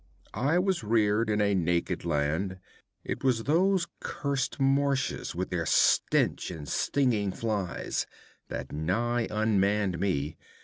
[0.33, 2.57] I was reared in a naked land.
[3.03, 8.07] It was those cursed marshes, with their stench and stinging flies,
[8.47, 10.37] that nigh unmanned me.